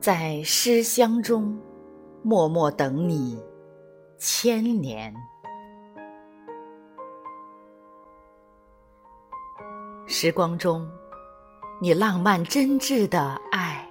[0.00, 1.56] 在诗乡中，
[2.22, 3.38] 默默等你
[4.18, 5.14] 千年。
[10.06, 10.90] 时光中，
[11.80, 13.86] 你浪漫真挚的爱，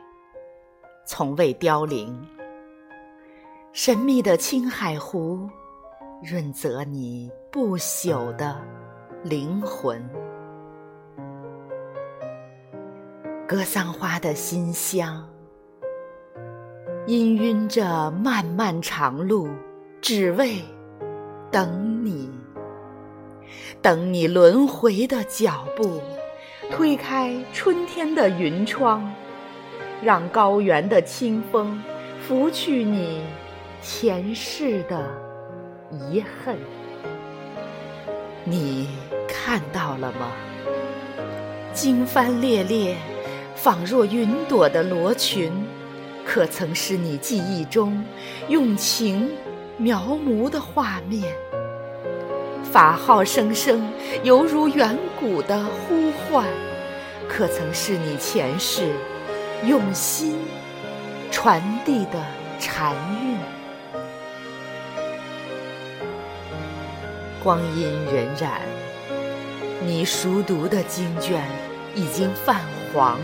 [1.05, 2.38] 从未凋零。
[3.71, 5.47] 神秘的青海湖，
[6.23, 8.59] 润泽你不朽的
[9.23, 10.03] 灵魂。
[13.47, 15.23] 格桑花的馨香。
[17.05, 19.47] 氤氲着漫漫长路，
[20.01, 20.55] 只为
[21.51, 22.29] 等你，
[23.83, 26.01] 等你轮回的脚步，
[26.71, 29.13] 推开春天的云窗，
[30.03, 31.81] 让高原的清风
[32.27, 33.23] 拂去你
[33.81, 35.09] 前世的
[35.89, 36.57] 遗恨。
[38.43, 38.89] 你
[39.27, 40.31] 看到了吗？
[41.73, 42.97] 经幡猎猎，
[43.55, 45.51] 仿若云朵的罗裙。
[46.25, 48.03] 可曾是你记忆中
[48.49, 49.31] 用情
[49.77, 51.33] 描摹的画面？
[52.63, 53.91] 法号声声，
[54.23, 56.45] 犹如远古的呼唤。
[57.27, 58.91] 可曾是你前世
[59.65, 60.37] 用心
[61.31, 62.21] 传递的
[62.59, 62.93] 禅
[63.23, 63.37] 韵？
[67.41, 68.59] 光阴荏苒，
[69.85, 71.47] 你熟读的经卷
[71.95, 72.61] 已经泛
[72.93, 73.17] 黄。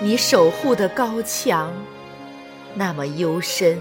[0.00, 1.70] 你守护的高墙，
[2.74, 3.76] 那么幽深；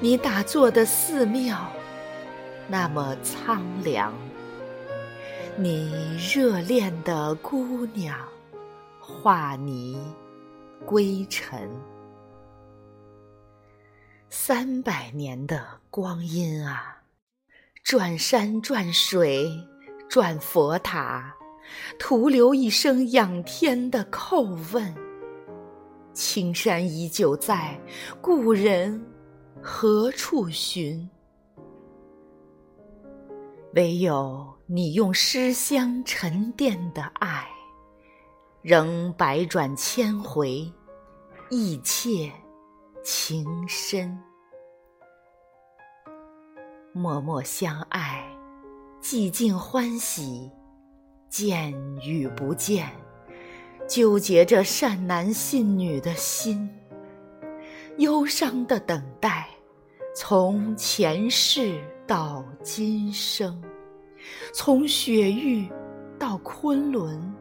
[0.00, 1.70] 你打坐的寺庙，
[2.68, 4.12] 那么苍凉；
[5.56, 8.18] 你热恋的姑娘，
[8.98, 9.96] 化泥
[10.84, 11.70] 归尘。
[14.28, 17.01] 三百年的光阴啊，
[17.82, 19.50] 转山转水
[20.08, 21.34] 转佛塔。
[21.98, 24.94] 徒留一声仰天的叩问：
[26.12, 27.80] 青山依旧在，
[28.20, 29.04] 故人
[29.60, 31.08] 何处寻？
[33.74, 37.48] 唯有你用诗香沉淀的爱，
[38.60, 40.70] 仍百转千回，
[41.50, 42.30] 意切
[43.02, 44.18] 情深。
[46.94, 48.22] 默默相爱，
[49.00, 50.50] 寂静欢喜。
[51.30, 51.72] 见
[52.02, 52.86] 与不见，
[53.88, 56.68] 纠结着善男信女的心，
[57.96, 59.48] 忧伤的等待，
[60.14, 63.58] 从前世到今生，
[64.52, 65.66] 从雪域
[66.18, 67.34] 到昆仑，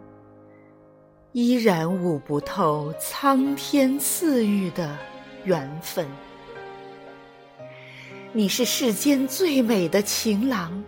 [1.34, 4.98] 依然悟不透苍天赐予的
[5.44, 6.08] 缘分。
[8.34, 10.82] 你是世间最美的情郎，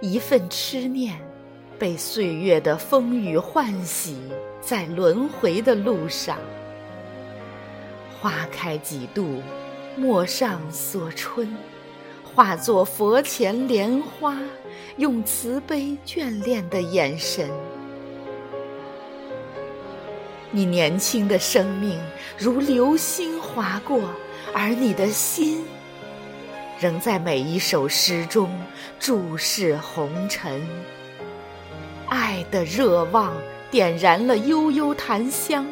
[0.00, 1.16] 一份痴念。
[1.78, 4.16] 被岁月的风雨唤醒，
[4.60, 6.36] 在轮回的路上，
[8.20, 9.40] 花开几度，
[9.96, 11.48] 陌上锁春，
[12.24, 14.36] 化作佛前莲花，
[14.96, 17.48] 用慈悲眷恋的眼神。
[20.50, 22.00] 你年轻的生命
[22.36, 24.00] 如流星划过，
[24.52, 25.64] 而你的心，
[26.84, 28.50] 仍在每一首诗中
[29.00, 30.60] 注视红尘。
[32.08, 33.32] 爱的热望
[33.70, 35.66] 点燃了悠悠檀香，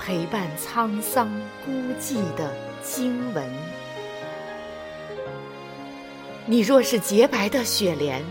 [0.00, 1.28] 陪伴沧桑
[1.62, 2.50] 孤寂的
[2.82, 3.46] 经文。
[6.46, 8.24] 你若是洁白的雪莲，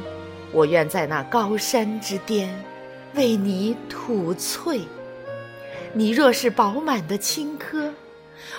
[0.51, 2.49] 我愿在那高山之巅
[3.13, 4.79] 为你吐翠；
[5.93, 7.91] 你若是饱满的青稞，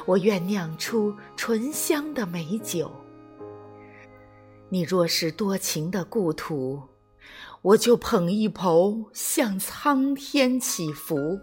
[0.04, 2.88] 我愿酿出醇香的美酒；
[4.68, 6.82] 你若是多情的故土。
[7.62, 11.40] 我就捧一抔向苍天祈福。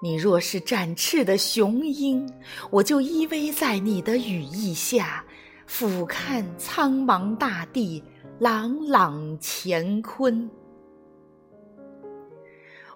[0.00, 2.30] 你若是展翅的雄鹰，
[2.70, 5.24] 我就依偎在你的羽翼下，
[5.66, 8.04] 俯瞰苍茫大地，
[8.38, 10.48] 朗朗乾坤。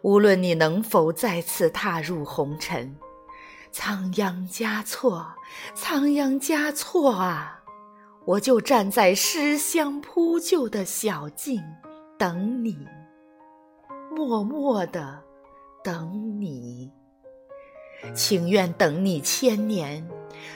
[0.02, 2.94] 无论你能否再次踏入红尘，
[3.72, 5.26] 仓央嘉措，
[5.75, 7.64] 仓央嘉措啊！
[8.28, 11.62] 我就站在诗香铺就的小径，
[12.19, 12.76] 等你，
[14.14, 15.19] 默默的
[15.82, 16.92] 等你，
[18.14, 20.06] 情愿等你千年，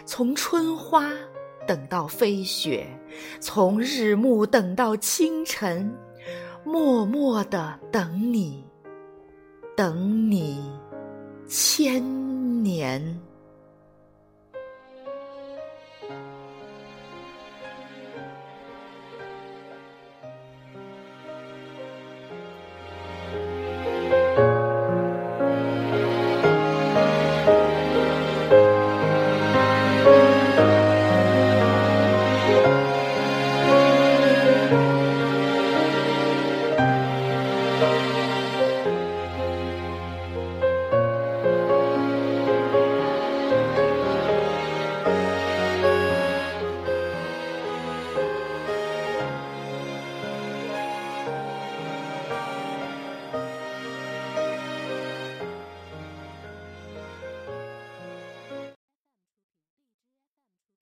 [0.05, 1.11] 从春花
[1.67, 2.87] 等到飞雪，
[3.41, 5.97] 从日暮等到清晨，
[6.65, 8.63] 默默的等你，
[9.75, 10.71] 等你
[11.49, 13.19] 千年。